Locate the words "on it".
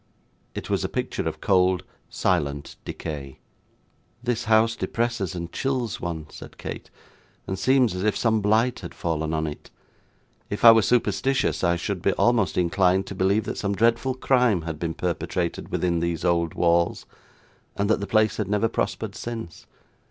9.31-9.69